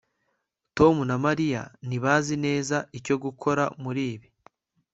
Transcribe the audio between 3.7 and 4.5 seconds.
muri ibi